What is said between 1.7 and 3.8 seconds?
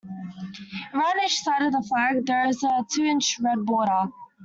the flag, there is a two-inch red